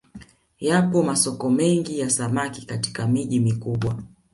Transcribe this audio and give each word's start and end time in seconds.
Yapo 0.59 1.03
masoko 1.03 1.49
mengi 1.49 1.99
ya 1.99 2.09
samaki 2.09 2.65
katika 2.65 3.07
miji 3.07 3.39
mikubwa 3.39 4.03